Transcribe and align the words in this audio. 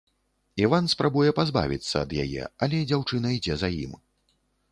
Іван 0.63 0.87
спрабуе 0.93 1.33
пазбавіцца 1.39 1.95
ад 2.07 2.15
яе, 2.25 2.43
але 2.67 2.77
дзяўчына 2.93 3.27
ідзе 3.39 3.59
за 3.65 3.69
ім. 3.85 3.93